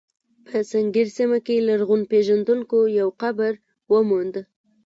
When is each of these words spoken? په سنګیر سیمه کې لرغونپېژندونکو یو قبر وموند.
په 0.47 0.57
سنګیر 0.71 1.07
سیمه 1.17 1.37
کې 1.45 1.65
لرغونپېژندونکو 1.67 2.77
یو 2.99 3.09
قبر 3.21 3.53
وموند. 3.91 4.35